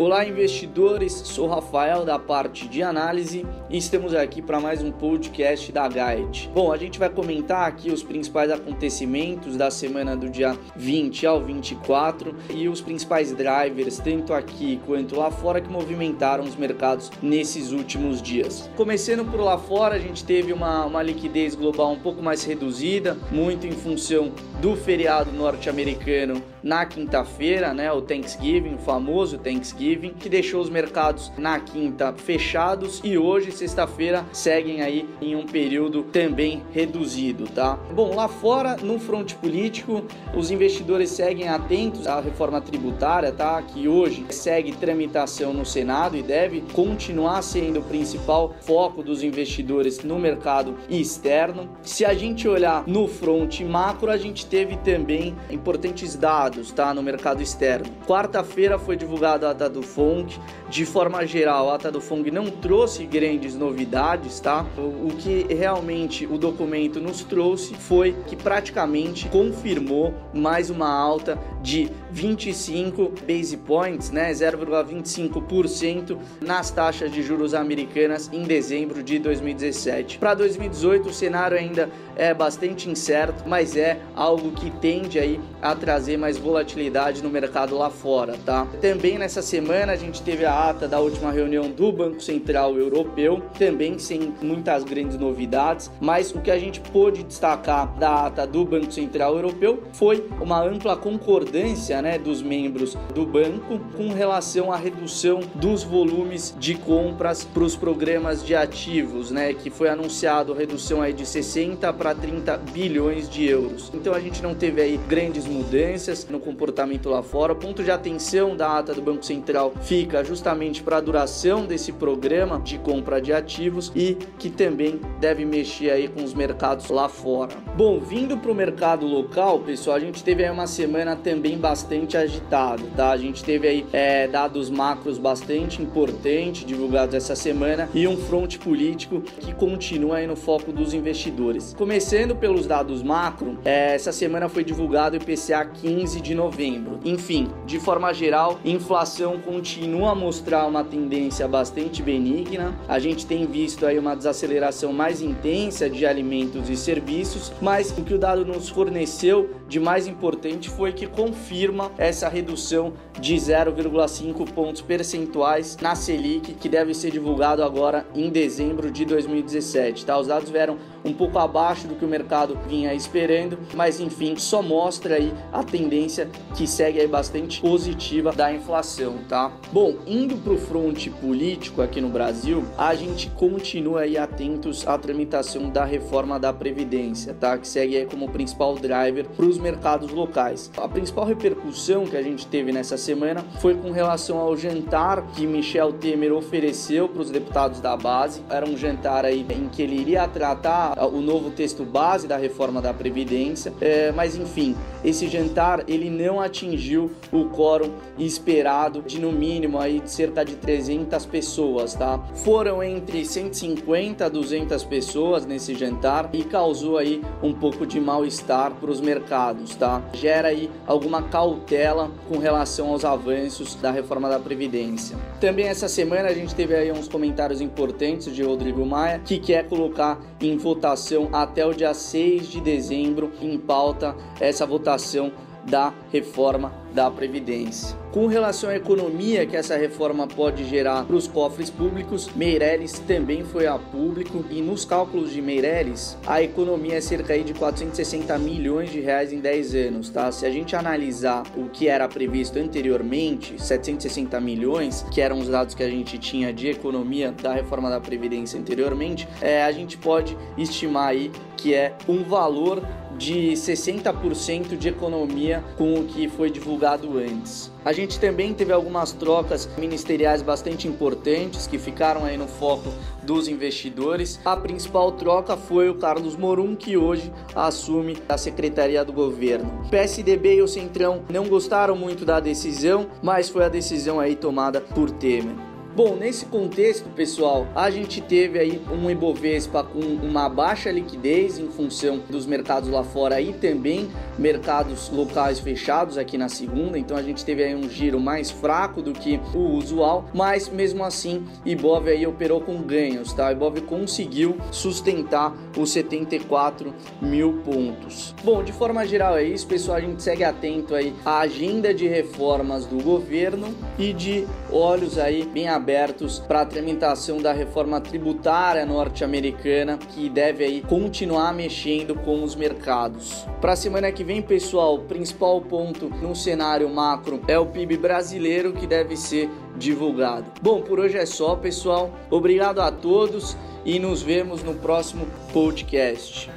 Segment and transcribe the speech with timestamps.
[0.00, 1.12] Olá, investidores.
[1.12, 6.50] Sou Rafael da parte de análise e estamos aqui para mais um podcast da Guide.
[6.52, 11.40] Bom, a gente vai comentar aqui os principais acontecimentos da semana do dia 20 ao
[11.40, 17.70] 24 e os principais drivers, tanto aqui quanto lá fora, que movimentaram os mercados nesses
[17.70, 18.68] últimos dias.
[18.76, 23.16] Começando por lá fora, a gente teve uma, uma liquidez global um pouco mais reduzida,
[23.30, 30.28] muito em função do feriado norte-americano na quinta-feira, né, o Thanksgiving, o famoso Thanksgiving, que
[30.28, 36.62] deixou os mercados na quinta fechados e hoje, sexta-feira, seguem aí em um período também
[36.72, 37.78] reduzido, tá?
[37.94, 40.02] Bom, lá fora, no fronte político,
[40.34, 43.60] os investidores seguem atentos à reforma tributária, tá?
[43.60, 50.02] Que hoje segue tramitação no Senado e deve continuar sendo o principal foco dos investidores
[50.02, 51.68] no mercado externo.
[51.82, 57.02] Se a gente olhar no fronte macro, a gente teve também importantes dados tá, no
[57.02, 57.86] mercado externo.
[58.06, 60.40] Quarta-feira foi divulgada a ata do FONC.
[60.70, 64.66] De forma geral, a ata do FONC não trouxe grandes novidades, tá?
[64.76, 71.38] O, o que realmente o documento nos trouxe foi que praticamente confirmou mais uma alta
[71.62, 80.18] de 25 base points, né, 0,25% nas taxas de juros americanas em dezembro de 2017.
[80.18, 81.88] Para 2018 o cenário ainda
[82.20, 87.76] é bastante incerto, mas é algo que tende aí a trazer mais volatilidade no mercado
[87.78, 88.66] lá fora, tá?
[88.78, 93.42] Também nessa semana a gente teve a ata da última reunião do Banco Central Europeu,
[93.58, 98.66] também sem muitas grandes novidades, mas o que a gente pôde destacar da ata do
[98.66, 104.76] Banco Central Europeu foi uma ampla concordância, né, dos membros do banco com relação à
[104.76, 111.00] redução dos volumes de compras para os programas de ativos, né, que foi anunciado redução
[111.00, 113.90] aí de 60 para 30 bilhões de euros.
[113.94, 117.52] Então a gente não teve aí grandes mudanças no comportamento lá fora.
[117.52, 121.92] O ponto de atenção da ata do Banco Central fica justamente para a duração desse
[121.92, 127.08] programa de compra de ativos e que também deve mexer aí com os mercados lá
[127.08, 127.54] fora.
[127.76, 132.16] Bom, vindo para o mercado local, pessoal, a gente teve aí uma semana também bastante
[132.16, 133.10] agitada, tá?
[133.10, 138.58] A gente teve aí é, dados macros bastante importantes divulgados essa semana e um fronte
[138.58, 141.74] político que continua aí no foco dos investidores.
[142.00, 146.98] Começando pelos dados macro, é, essa semana foi divulgado o IPCA 15 de novembro.
[147.04, 152.74] Enfim, de forma geral, inflação continua a mostrar uma tendência bastante benigna.
[152.88, 158.02] A gente tem visto aí uma desaceleração mais intensa de alimentos e serviços, mas o
[158.02, 164.50] que o dado nos forneceu de mais importante foi que confirma essa redução de 0,5
[164.52, 170.06] pontos percentuais na Selic, que deve ser divulgado agora em dezembro de 2017.
[170.06, 170.18] Tá?
[170.18, 174.62] Os dados vieram um pouco abaixo do que o mercado vinha esperando, mas enfim, só
[174.62, 179.52] mostra aí a tendência que segue aí bastante positiva da inflação, tá?
[179.72, 184.96] Bom, indo para o fronte político aqui no Brasil, a gente continua aí atentos à
[184.98, 187.56] tramitação da reforma da Previdência, tá?
[187.56, 190.70] Que segue aí como principal driver para os mercados locais.
[190.76, 195.46] A principal repercussão que a gente teve nessa semana foi com relação ao jantar que
[195.46, 198.42] Michel Temer ofereceu para os deputados da base.
[198.48, 202.82] Era um jantar aí em que ele iria tratar o novo texto base da reforma
[202.82, 209.30] da Previdência, é, mas enfim, esse jantar ele não atingiu o quórum esperado de no
[209.30, 212.18] mínimo aí de cerca de 300 pessoas, tá?
[212.44, 218.72] Foram entre 150 a 200 pessoas nesse jantar e causou aí um pouco de mal-estar
[218.72, 220.02] para os mercados, tá?
[220.12, 225.16] Gera aí alguma cautela com relação aos avanços da reforma da Previdência.
[225.40, 229.68] Também essa semana a gente teve aí uns comentários importantes de Rodrigo Maia que quer
[229.68, 235.32] colocar em votação até o dia 6 de dezembro em pauta essa votação
[235.64, 237.96] da reforma da Previdência.
[238.12, 243.44] Com relação à economia que essa reforma pode gerar para os cofres públicos, Meirelles também
[243.44, 248.90] foi a público e nos cálculos de Meirelles, a economia é cerca de 460 milhões
[248.90, 250.32] de reais em 10 anos, tá?
[250.32, 255.74] Se a gente analisar o que era previsto anteriormente, 760 milhões, que eram os dados
[255.74, 260.36] que a gente tinha de economia da reforma da Previdência anteriormente, é, a gente pode
[260.58, 262.82] estimar aí que é um valor
[263.20, 267.70] de 60% de economia com o que foi divulgado antes.
[267.84, 272.88] A gente também teve algumas trocas ministeriais bastante importantes que ficaram aí no foco
[273.22, 274.40] dos investidores.
[274.42, 279.82] A principal troca foi o Carlos Morum, que hoje assume a secretaria do governo.
[279.84, 284.34] O PSDB e o Centrão não gostaram muito da decisão, mas foi a decisão aí
[284.34, 285.69] tomada por Temer.
[285.94, 291.66] Bom, nesse contexto, pessoal, a gente teve aí um Ibovespa com uma baixa liquidez em
[291.66, 294.08] função dos mercados lá fora e também
[294.38, 299.02] mercados locais fechados aqui na segunda, então a gente teve aí um giro mais fraco
[299.02, 303.50] do que o usual, mas mesmo assim, Ibov aí operou com ganhos, tá?
[303.50, 308.32] Ibov conseguiu sustentar os 74 mil pontos.
[308.44, 312.06] Bom, de forma geral é isso, pessoal, a gente segue atento aí à agenda de
[312.06, 318.84] reformas do governo e de olhos aí bem abertos para a tramitação da reforma tributária
[318.84, 323.46] norte-americana que deve aí continuar mexendo com os mercados.
[323.62, 327.96] Para a semana que vem, pessoal, o principal ponto no cenário macro é o PIB
[327.96, 330.52] brasileiro que deve ser divulgado.
[330.60, 332.10] Bom, por hoje é só, pessoal.
[332.30, 336.50] Obrigado a todos e nos vemos no próximo podcast.